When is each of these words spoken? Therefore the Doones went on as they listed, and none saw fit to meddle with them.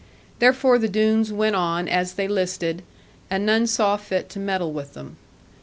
Therefore 0.39 0.79
the 0.79 0.89
Doones 0.89 1.31
went 1.31 1.55
on 1.55 1.87
as 1.87 2.13
they 2.15 2.27
listed, 2.27 2.81
and 3.29 3.45
none 3.45 3.67
saw 3.67 3.97
fit 3.97 4.29
to 4.29 4.39
meddle 4.39 4.73
with 4.73 4.95
them. 4.95 5.17